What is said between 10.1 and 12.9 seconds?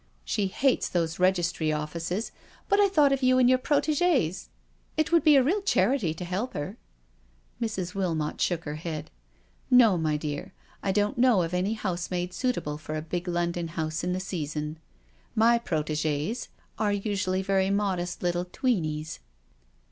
dear, I don't know of any housemaid suit able